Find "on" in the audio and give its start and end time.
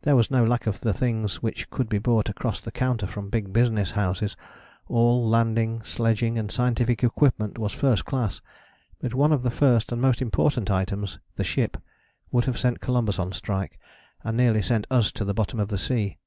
13.20-13.30